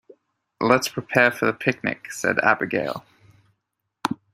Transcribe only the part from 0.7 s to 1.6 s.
prepare for the